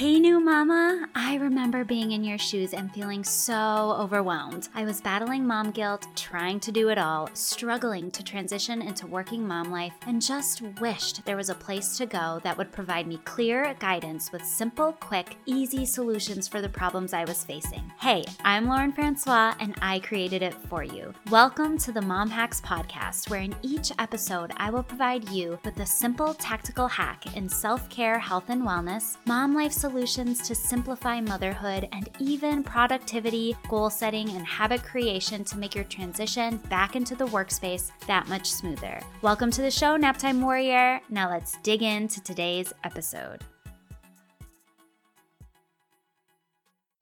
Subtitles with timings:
[0.00, 1.06] Hey, new mama.
[1.14, 4.70] I remember being in your shoes and feeling so overwhelmed.
[4.74, 9.46] I was battling mom guilt, trying to do it all, struggling to transition into working
[9.46, 13.18] mom life, and just wished there was a place to go that would provide me
[13.26, 17.92] clear guidance with simple, quick, easy solutions for the problems I was facing.
[18.00, 21.12] Hey, I'm Lauren Francois, and I created it for you.
[21.30, 25.78] Welcome to the Mom Hacks Podcast, where in each episode, I will provide you with
[25.78, 30.54] a simple tactical hack in self care, health, and wellness, mom life solutions solutions to
[30.54, 36.94] simplify motherhood and even productivity, goal setting, and habit creation to make your transition back
[36.94, 39.00] into the workspace that much smoother.
[39.20, 41.00] Welcome to the show, Naptime Warrior.
[41.10, 43.40] Now let's dig into today's episode.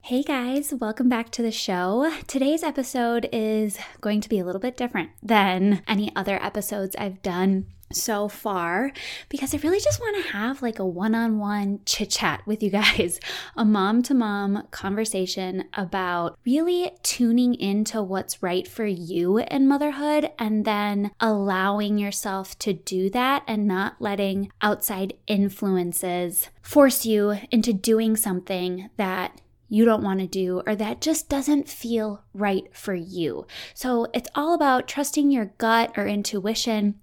[0.00, 2.10] Hey guys, welcome back to the show.
[2.26, 7.20] Today's episode is going to be a little bit different than any other episodes I've
[7.20, 8.92] done so far
[9.28, 12.62] because I really just want to have like a one on one chit chat with
[12.62, 13.20] you guys,
[13.56, 20.30] a mom to mom conversation about really tuning into what's right for you in motherhood
[20.38, 27.72] and then allowing yourself to do that and not letting outside influences force you into
[27.72, 32.94] doing something that you don't want to do or that just doesn't feel right for
[32.94, 33.46] you.
[33.74, 36.94] So it's all about trusting your gut or intuition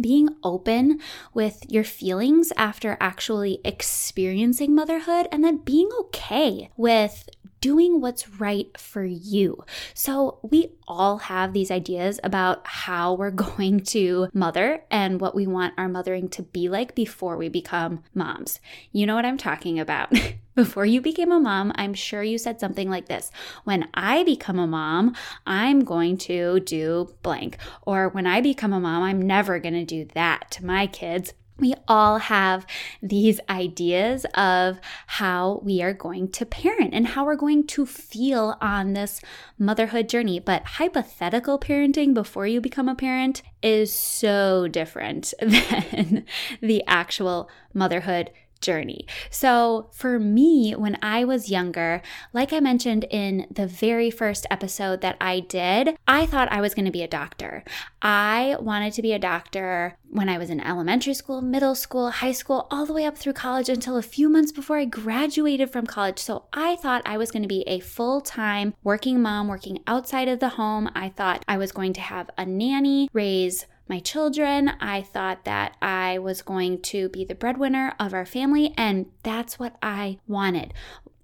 [0.00, 1.00] being open
[1.34, 7.28] with your feelings after actually experiencing motherhood and then being okay with
[7.60, 9.64] doing what's right for you.
[9.94, 15.46] So, we all have these ideas about how we're going to mother and what we
[15.46, 18.60] want our mothering to be like before we become moms.
[18.92, 20.12] You know what I'm talking about.
[20.54, 23.30] before you became a mom, I'm sure you said something like this
[23.64, 25.14] When I become a mom,
[25.46, 27.56] I'm going to do blank.
[27.82, 31.32] Or when I become a mom, I'm never going to do that to my kids
[31.60, 32.66] we all have
[33.02, 38.56] these ideas of how we are going to parent and how we're going to feel
[38.60, 39.20] on this
[39.58, 40.40] motherhood journey.
[40.40, 46.24] But hypothetical parenting before you become a parent is so different than
[46.60, 49.06] the actual motherhood journey.
[49.30, 55.00] So, for me, when I was younger, like I mentioned in the very first episode
[55.00, 57.64] that I did, I thought I was going to be a doctor.
[58.02, 62.32] I wanted to be a doctor when I was in elementary school, middle school, high
[62.32, 65.86] school, all the way up through college until a few months before I graduated from
[65.86, 66.18] college.
[66.18, 70.28] So, I thought I was going to be a full time working mom, working outside
[70.28, 70.90] of the home.
[70.94, 74.70] I thought I was going to have a nanny, raise my children.
[74.80, 79.58] I thought that I was going to be the breadwinner of our family, and that's
[79.58, 80.72] what I wanted.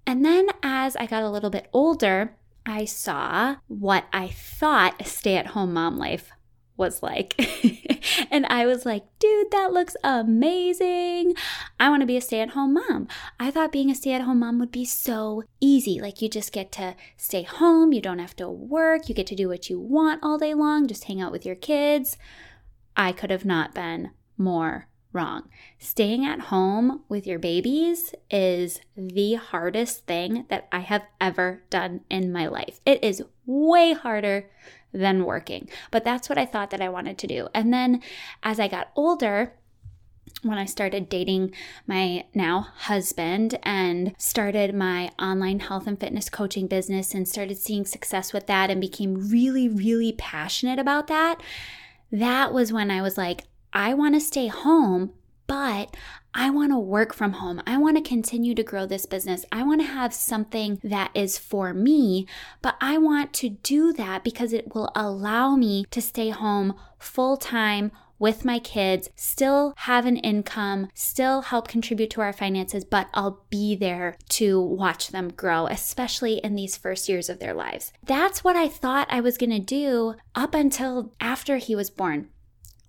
[0.05, 2.35] And then as I got a little bit older,
[2.65, 6.31] I saw what I thought stay at home mom life
[6.77, 7.33] was like.
[8.31, 11.33] and I was like, dude, that looks amazing.
[11.79, 13.07] I want to be a stay at home mom.
[13.39, 15.99] I thought being a stay at home mom would be so easy.
[15.99, 19.35] Like, you just get to stay home, you don't have to work, you get to
[19.35, 22.17] do what you want all day long, just hang out with your kids.
[22.97, 25.49] I could have not been more wrong.
[25.79, 32.01] Staying at home with your babies is the hardest thing that I have ever done
[32.09, 32.81] in my life.
[32.85, 34.49] It is way harder
[34.91, 37.47] than working, but that's what I thought that I wanted to do.
[37.53, 38.01] And then
[38.43, 39.53] as I got older,
[40.43, 41.53] when I started dating
[41.87, 47.85] my now husband and started my online health and fitness coaching business and started seeing
[47.85, 51.41] success with that and became really, really passionate about that,
[52.11, 55.13] that was when I was like, I want to stay home,
[55.45, 55.95] but
[56.33, 57.61] I want to work from home.
[57.65, 59.45] I want to continue to grow this business.
[59.51, 62.27] I want to have something that is for me,
[62.61, 67.37] but I want to do that because it will allow me to stay home full
[67.37, 73.07] time with my kids, still have an income, still help contribute to our finances, but
[73.13, 77.93] I'll be there to watch them grow, especially in these first years of their lives.
[78.03, 82.29] That's what I thought I was going to do up until after he was born.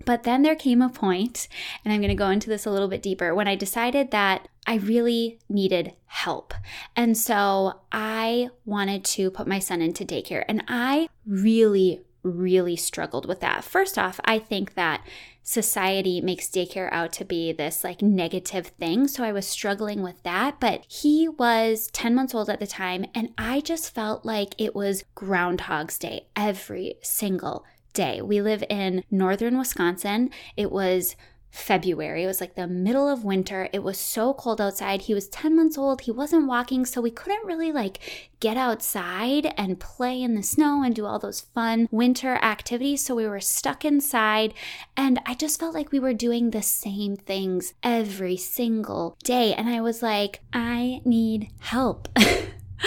[0.05, 1.49] But then there came a point,
[1.85, 4.49] and I'm going to go into this a little bit deeper, when I decided that
[4.67, 6.55] I really needed help.
[6.95, 10.45] And so I wanted to put my son into daycare.
[10.49, 13.65] And I really, really struggled with that.
[13.65, 15.07] First off, I think that
[15.43, 19.09] society makes daycare out to be this like negative thing.
[19.09, 20.61] So I was struggling with that.
[20.61, 24.75] But he was 10 months old at the time, and I just felt like it
[24.75, 27.65] was Groundhog's Day every single
[27.95, 28.21] day.
[28.21, 30.31] We live in northern Wisconsin.
[30.57, 31.17] It was
[31.51, 32.25] February.
[32.25, 33.69] It was like the middle of winter.
[33.73, 35.03] It was so cold outside.
[35.03, 36.03] He was 10 months old.
[36.03, 40.83] He wasn't walking, so we couldn't really like get outside and play in the snow
[40.83, 43.05] and do all those fun winter activities.
[43.05, 44.55] So we were stuck inside,
[44.97, 49.55] and I just felt like we were doing the same things every single day.
[49.55, 52.09] And I was like, I need help.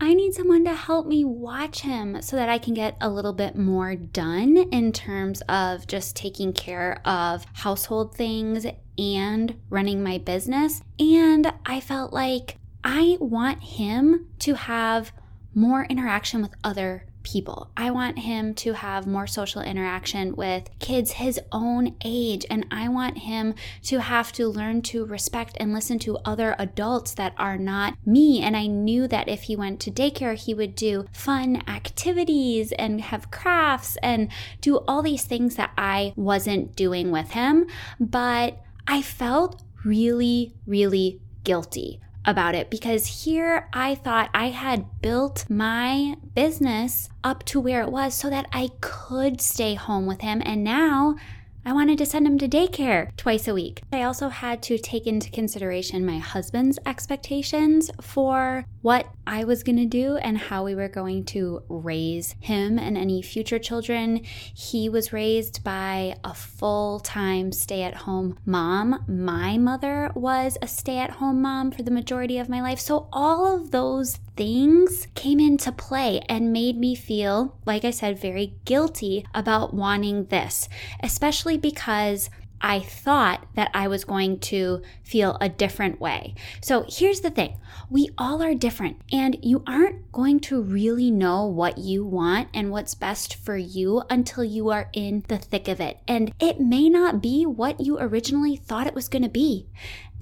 [0.00, 3.32] I need someone to help me watch him so that I can get a little
[3.32, 8.66] bit more done in terms of just taking care of household things
[8.98, 10.82] and running my business.
[10.98, 15.12] And I felt like I want him to have
[15.54, 17.70] more interaction with other people.
[17.76, 22.88] I want him to have more social interaction with kids his own age, and I
[22.88, 23.54] want him
[23.84, 28.42] to have to learn to respect and listen to other adults that are not me.
[28.42, 33.00] And I knew that if he went to daycare, he would do fun activities and
[33.00, 34.30] have crafts and
[34.60, 37.66] do all these things that I wasn't doing with him.
[38.00, 45.44] But I felt really, really guilty about it because here I thought I had built
[45.48, 50.42] my business up to where it was so that I could stay home with him.
[50.44, 51.16] And now
[51.64, 53.82] I wanted to send him to daycare twice a week.
[53.92, 59.76] I also had to take into consideration my husband's expectations for what I was going
[59.76, 64.24] to do and how we were going to raise him and any future children.
[64.24, 69.04] He was raised by a full time stay at home mom.
[69.06, 72.80] My mother was a stay at home mom for the majority of my life.
[72.80, 78.18] So all of those things came into play and made me feel, like I said,
[78.18, 80.68] very guilty about wanting this,
[81.02, 82.30] especially because
[82.62, 86.36] I thought that I was going to feel a different way.
[86.60, 87.58] So here's the thing
[87.90, 92.70] we all are different, and you aren't going to really know what you want and
[92.70, 95.98] what's best for you until you are in the thick of it.
[96.06, 99.66] And it may not be what you originally thought it was going to be.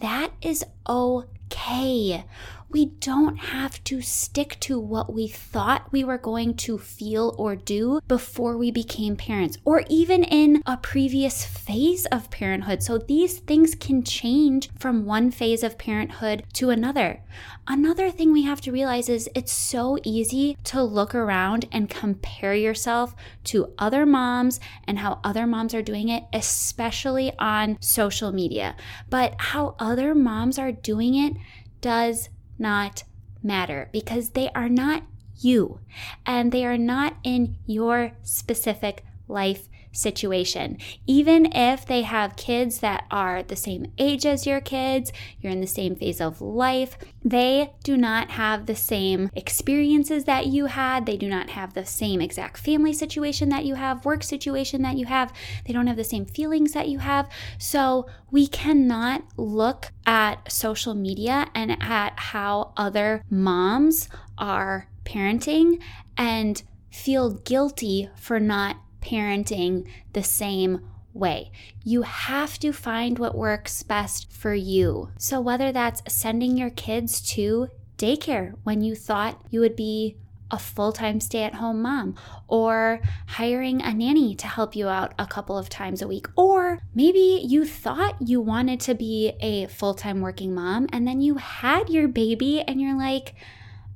[0.00, 2.24] That is okay.
[2.72, 7.56] We don't have to stick to what we thought we were going to feel or
[7.56, 12.84] do before we became parents, or even in a previous phase of parenthood.
[12.84, 17.22] So these things can change from one phase of parenthood to another.
[17.67, 22.55] Another thing we have to realize is it's so easy to look around and compare
[22.55, 28.76] yourself to other moms and how other moms are doing it, especially on social media.
[29.08, 31.34] But how other moms are doing it
[31.81, 32.28] does
[32.60, 33.02] not
[33.42, 35.02] matter because they are not
[35.40, 35.80] you
[36.26, 40.78] and they are not in your specific life situation.
[41.06, 45.60] Even if they have kids that are the same age as your kids, you're in
[45.60, 51.06] the same phase of life, they do not have the same experiences that you had.
[51.06, 54.96] They do not have the same exact family situation that you have, work situation that
[54.96, 55.32] you have.
[55.66, 57.28] They don't have the same feelings that you have.
[57.58, 64.08] So we cannot look at social media and at how other moms
[64.38, 65.81] are parenting
[66.16, 71.50] and feel guilty for not parenting the same way.
[71.85, 75.11] You have to find what works best for you.
[75.19, 77.69] So, whether that's sending your kids to
[77.99, 80.17] daycare when you thought you would be
[80.50, 82.17] a full time stay at home mom,
[82.49, 86.81] or hiring a nanny to help you out a couple of times a week, or
[86.94, 91.37] maybe you thought you wanted to be a full time working mom and then you
[91.37, 93.35] had your baby and you're like,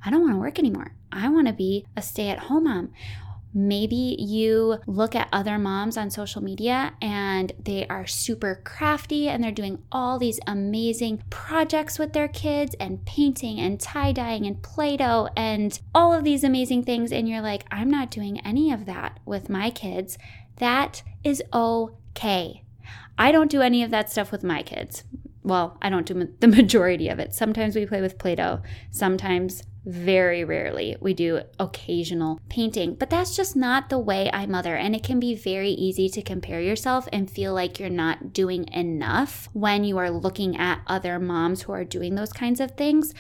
[0.05, 0.95] I don't want to work anymore.
[1.11, 2.93] I want to be a stay at home mom.
[3.57, 9.43] Maybe you look at other moms on social media and they are super crafty and
[9.43, 14.61] they're doing all these amazing projects with their kids and painting and tie dyeing and
[14.61, 17.13] Play Doh and all of these amazing things.
[17.13, 20.19] And you're like, I'm not doing any of that with my kids.
[20.57, 22.65] That is okay.
[23.17, 25.05] I don't do any of that stuff with my kids.
[25.45, 27.35] Well, I don't do the majority of it.
[27.35, 30.97] Sometimes we play with Play Doh, sometimes very rarely.
[31.01, 34.77] We do occasional painting, but that's just not the way I mother.
[34.77, 38.67] And it can be very easy to compare yourself and feel like you're not doing
[38.73, 43.15] enough when you are looking at other moms who are doing those kinds of things.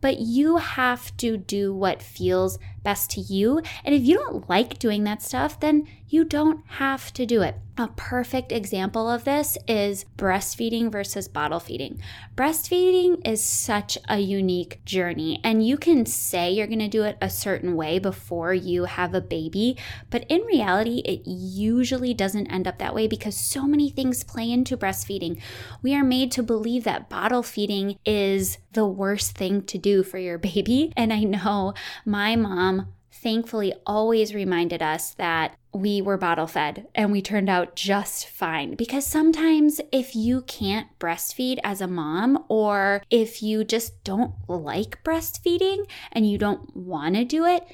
[0.00, 3.60] But you have to do what feels best to you.
[3.84, 7.54] And if you don't like doing that stuff, then you don't have to do it.
[7.78, 12.02] A perfect example of this is breastfeeding versus bottle feeding.
[12.36, 17.16] Breastfeeding is such a unique journey, and you can say you're going to do it
[17.22, 19.78] a certain way before you have a baby,
[20.10, 24.50] but in reality, it usually doesn't end up that way because so many things play
[24.50, 25.40] into breastfeeding.
[25.80, 30.18] We are made to believe that bottle feeding is the worst thing to do for
[30.18, 31.72] your baby, and I know
[32.04, 32.79] my mom
[33.22, 38.74] thankfully always reminded us that we were bottle fed and we turned out just fine.
[38.74, 45.02] Because sometimes, if you can't breastfeed as a mom, or if you just don't like
[45.04, 47.64] breastfeeding and you don't want to do it,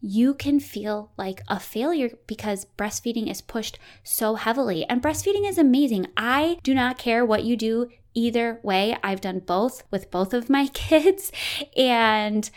[0.00, 4.84] you can feel like a failure because breastfeeding is pushed so heavily.
[4.84, 6.08] And breastfeeding is amazing.
[6.16, 8.96] I do not care what you do either way.
[9.02, 11.32] I've done both with both of my kids,
[11.76, 12.48] and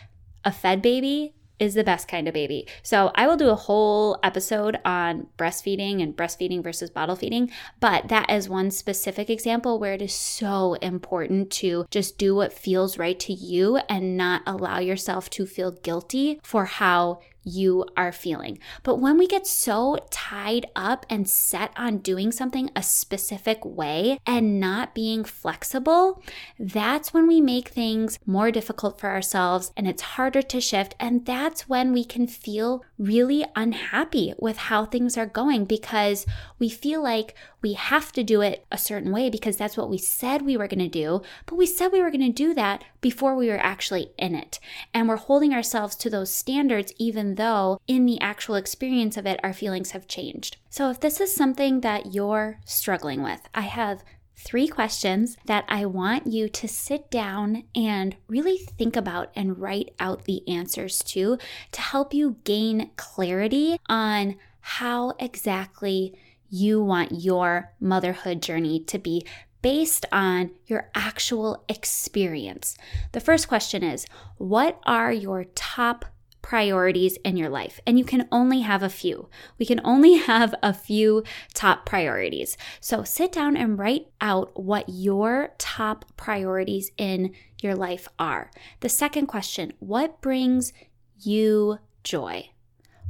[0.44, 2.68] a fed baby is the best kind of baby.
[2.84, 8.08] So I will do a whole episode on breastfeeding and breastfeeding versus bottle feeding, but
[8.08, 12.98] that is one specific example where it is so important to just do what feels
[12.98, 18.60] right to you and not allow yourself to feel guilty for how you are feeling.
[18.84, 24.20] But when we get so tied up and set on doing something a specific way
[24.26, 26.22] and not being flexible,
[26.60, 30.96] that's when we make things more difficult for ourselves and it's harder to shift.
[31.00, 36.26] And that's when we can feel really unhappy with how things are going because
[36.60, 39.98] we feel like we have to do it a certain way because that's what we
[39.98, 41.22] said we were going to do.
[41.46, 44.60] But we said we were going to do that before we were actually in it.
[44.94, 49.40] And we're holding ourselves to those standards, even though in the actual experience of it,
[49.44, 50.58] our feelings have changed.
[50.70, 54.04] So if this is something that you're struggling with, I have
[54.40, 59.94] three questions that I want you to sit down and really think about and write
[60.00, 61.38] out the answers to
[61.74, 66.18] to help you gain clarity on how exactly
[66.50, 69.26] you want your motherhood journey to be
[69.62, 72.78] based on your actual experience.
[73.12, 74.06] The first question is
[74.38, 76.06] What are your top
[76.42, 77.80] priorities in your life?
[77.86, 79.30] And you can only have a few.
[79.58, 82.58] We can only have a few top priorities.
[82.80, 88.52] So sit down and write out what your top priorities in your life are.
[88.80, 90.74] The second question What brings
[91.22, 92.50] you joy?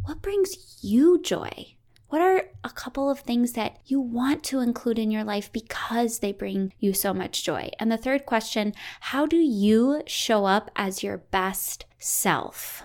[0.04, 1.76] What brings you joy?
[2.10, 6.20] What are a couple of things that you want to include in your life because
[6.20, 7.70] they bring you so much joy?
[7.80, 12.84] And the third question how do you show up as your best self?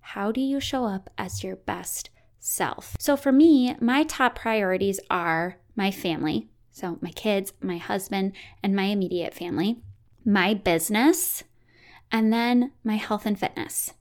[0.00, 2.96] How do you show up as your best self?
[2.98, 6.50] So for me, my top priorities are my family.
[6.70, 9.80] So my kids, my husband, and my immediate family,
[10.22, 11.44] my business,
[12.12, 13.94] and then my health and fitness.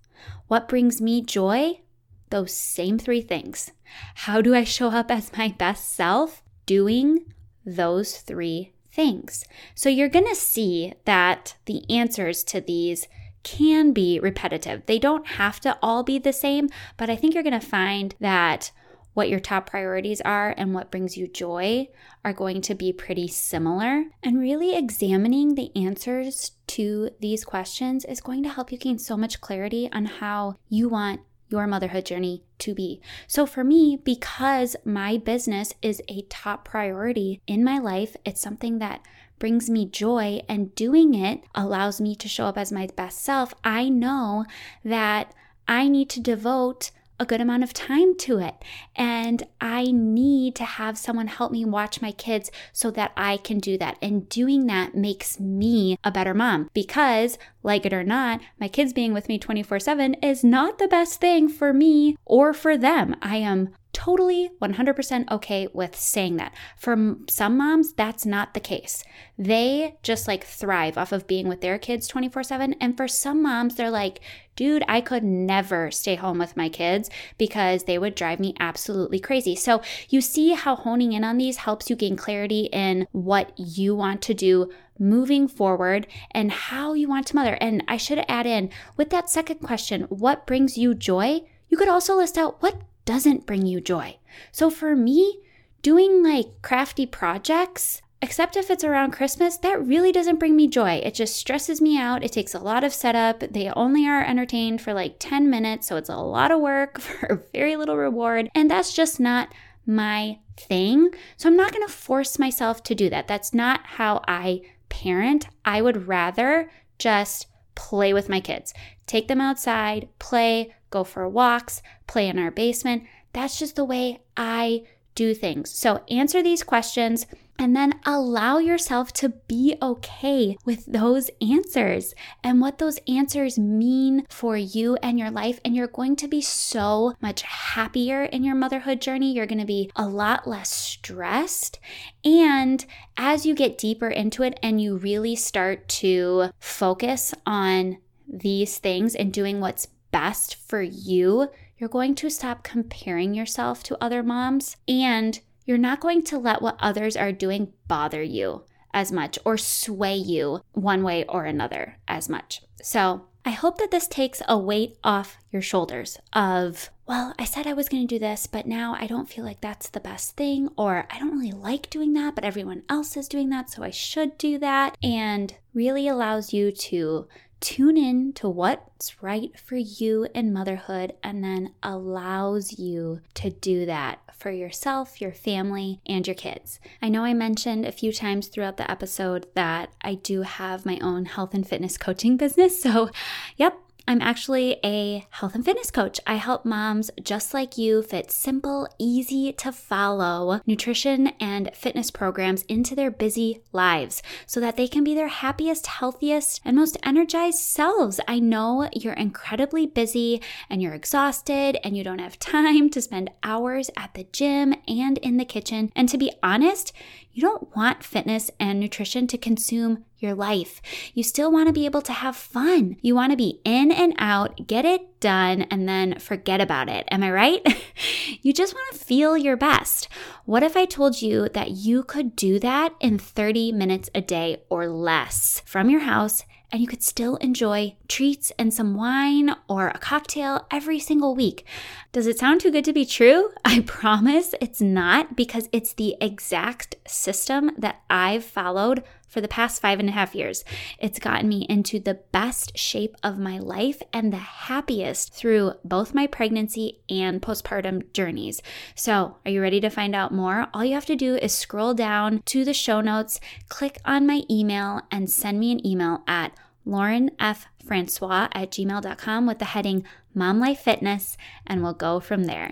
[0.48, 1.80] What brings me joy?
[2.30, 3.72] Those same three things.
[4.16, 6.44] How do I show up as my best self?
[6.66, 7.26] Doing
[7.66, 9.46] those three things.
[9.76, 13.08] So you're going to see that the answers to these
[13.44, 14.86] can be repetitive.
[14.86, 18.16] They don't have to all be the same, but I think you're going to find
[18.20, 18.72] that
[19.14, 21.88] what your top priorities are and what brings you joy
[22.24, 24.06] are going to be pretty similar.
[24.24, 29.18] And really examining the answers to these questions is going to help you gain so
[29.18, 33.02] much clarity on how you want your motherhood journey to be.
[33.28, 38.80] So, for me, because my business is a top priority in my life, it's something
[38.80, 39.02] that
[39.40, 43.54] brings me joy, and doing it allows me to show up as my best self.
[43.64, 44.46] I know
[44.84, 45.34] that
[45.68, 48.56] I need to devote a good amount of time to it.
[48.96, 53.60] And I need to have someone help me watch my kids so that I can
[53.60, 53.98] do that.
[54.02, 58.94] And doing that makes me a better mom because, like it or not, my kids
[58.94, 63.16] being with me 24 7 is not the best thing for me or for them.
[63.22, 66.54] I am totally 100% okay with saying that.
[66.78, 69.04] For some moms, that's not the case.
[69.38, 72.76] They just like thrive off of being with their kids 24 7.
[72.80, 74.22] And for some moms, they're like,
[74.56, 79.20] dude, I could never stay home with my kids because they would drive me absolutely
[79.20, 79.56] crazy.
[79.56, 83.96] So you see how honing in on these helps you gain clarity in what you
[83.96, 84.70] want to do
[85.00, 87.58] moving forward and how you want to mother.
[87.62, 91.42] And I should add in with that second question, what brings you joy?
[91.70, 94.16] You could also list out what doesn't bring you joy.
[94.52, 95.40] So for me,
[95.82, 101.02] doing like crafty projects, except if it's around Christmas, that really doesn't bring me joy.
[101.04, 102.24] It just stresses me out.
[102.24, 103.40] It takes a lot of setup.
[103.40, 107.48] They only are entertained for like 10 minutes, so it's a lot of work for
[107.52, 108.48] very little reward.
[108.54, 109.56] And that's just not
[109.88, 111.10] my thing.
[111.36, 113.28] So I'm not going to force myself to do that.
[113.28, 115.48] That's not how I parent.
[115.66, 118.72] I would rather just play with my kids,
[119.10, 123.04] take them outside, play, go for walks, play in our basement.
[123.34, 124.84] That's just the way I
[125.16, 125.72] do things.
[125.72, 127.26] So answer these questions
[127.58, 134.26] and then allow yourself to be okay with those answers and what those answers mean
[134.30, 135.60] for you and your life.
[135.66, 139.34] And you're going to be so much happier in your motherhood journey.
[139.34, 141.80] You're going to be a lot less stressed.
[142.24, 142.86] And
[143.18, 147.98] as you get deeper into it and you really start to focus on
[148.30, 154.04] these things and doing what's best for you, you're going to stop comparing yourself to
[154.04, 159.12] other moms and you're not going to let what others are doing bother you as
[159.12, 162.62] much or sway you one way or another as much.
[162.82, 167.66] So, I hope that this takes a weight off your shoulders of, well, I said
[167.66, 170.36] I was going to do this, but now I don't feel like that's the best
[170.36, 173.82] thing, or I don't really like doing that, but everyone else is doing that, so
[173.82, 174.98] I should do that.
[175.02, 177.28] And really allows you to
[177.60, 183.86] tune in to what's right for you in motherhood and then allows you to do
[183.86, 186.80] that for yourself, your family, and your kids.
[187.02, 190.98] I know I mentioned a few times throughout the episode that I do have my
[191.02, 192.82] own health and fitness coaching business.
[192.82, 193.10] So,
[193.58, 193.78] yep,
[194.10, 196.20] I'm actually a health and fitness coach.
[196.26, 202.64] I help moms just like you fit simple, easy to follow nutrition and fitness programs
[202.64, 207.60] into their busy lives so that they can be their happiest, healthiest, and most energized
[207.60, 208.20] selves.
[208.28, 213.30] I know you're incredibly busy and you're exhausted and you don't have time to spend
[213.44, 215.92] hours at the gym and in the kitchen.
[215.96, 216.94] And to be honest,
[217.40, 220.82] you don't want fitness and nutrition to consume your life.
[221.14, 222.98] You still want to be able to have fun.
[223.02, 227.08] You want to be in and out, get it done, and then forget about it.
[227.10, 227.82] Am I right?
[228.42, 230.10] you just want to feel your best.
[230.44, 234.58] What if I told you that you could do that in 30 minutes a day
[234.70, 236.44] or less from your house?
[236.72, 241.66] And you could still enjoy treats and some wine or a cocktail every single week.
[242.12, 243.52] Does it sound too good to be true?
[243.66, 249.82] I promise it's not because it's the exact system that I've followed for the past
[249.82, 250.66] five and a half years.
[250.98, 256.14] It's gotten me into the best shape of my life and the happiest through both
[256.14, 258.62] my pregnancy and postpartum journeys.
[258.96, 260.68] So, are you ready to find out more?
[260.74, 264.42] All you have to do is scroll down to the show notes, click on my
[264.50, 266.52] email, and send me an email at
[266.86, 272.72] laurenfrancois at gmail.com with the heading Mom Life Fitness, and we'll go from there.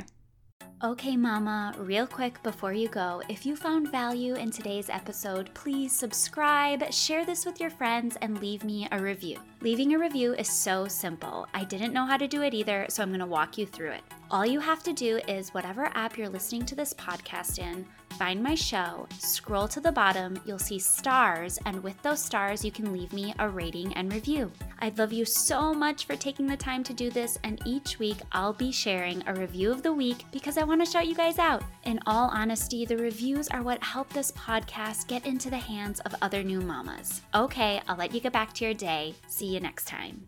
[0.83, 5.91] Okay, Mama, real quick before you go, if you found value in today's episode, please
[5.91, 9.39] subscribe, share this with your friends, and leave me a review.
[9.61, 11.47] Leaving a review is so simple.
[11.51, 13.93] I didn't know how to do it either, so I'm going to walk you through
[13.93, 14.03] it.
[14.29, 17.85] All you have to do is whatever app you're listening to this podcast in,
[18.17, 22.69] find my show, scroll to the bottom, you'll see stars, and with those stars, you
[22.69, 24.51] can leave me a rating and review.
[24.79, 28.17] I'd love you so much for taking the time to do this, and each week
[28.33, 31.39] I'll be sharing a review of the week because I want to shout you guys
[31.39, 31.63] out.
[31.85, 36.13] In all honesty, the reviews are what help this podcast get into the hands of
[36.21, 37.21] other new mamas.
[37.33, 39.15] Okay, I'll let you get back to your day.
[39.27, 40.27] See you next time.